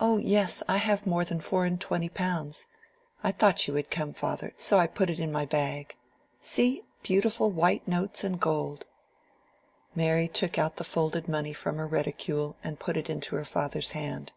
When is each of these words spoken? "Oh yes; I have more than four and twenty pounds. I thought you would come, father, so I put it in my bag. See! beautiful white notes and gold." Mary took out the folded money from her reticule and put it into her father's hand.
"Oh 0.00 0.16
yes; 0.16 0.62
I 0.68 0.78
have 0.78 1.06
more 1.06 1.22
than 1.22 1.38
four 1.38 1.66
and 1.66 1.78
twenty 1.78 2.08
pounds. 2.08 2.66
I 3.22 3.30
thought 3.30 3.68
you 3.68 3.74
would 3.74 3.90
come, 3.90 4.14
father, 4.14 4.54
so 4.56 4.78
I 4.78 4.86
put 4.86 5.10
it 5.10 5.20
in 5.20 5.30
my 5.30 5.44
bag. 5.44 5.96
See! 6.40 6.80
beautiful 7.02 7.50
white 7.50 7.86
notes 7.86 8.24
and 8.24 8.40
gold." 8.40 8.86
Mary 9.94 10.28
took 10.28 10.56
out 10.58 10.76
the 10.76 10.82
folded 10.82 11.28
money 11.28 11.52
from 11.52 11.76
her 11.76 11.86
reticule 11.86 12.56
and 12.64 12.80
put 12.80 12.96
it 12.96 13.10
into 13.10 13.36
her 13.36 13.44
father's 13.44 13.90
hand. 13.90 14.32